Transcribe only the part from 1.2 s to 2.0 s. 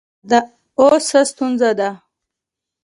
ستونزه ده